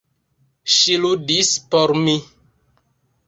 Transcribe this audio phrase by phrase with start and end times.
[0.75, 2.17] Ŝi ludis por mi!